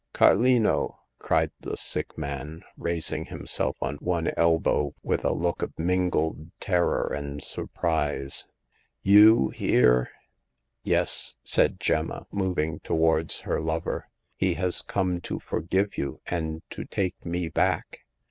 [0.13, 5.77] Carlino!" cried the sick man, raising him self on one elbow with a look of
[5.77, 8.47] mingled terror and surprise.
[9.03, 10.09] You here?"
[10.81, 14.07] Yes," said Gemma, moving towards her lover;"
[14.39, 17.99] he has come to forgive you and to take me back."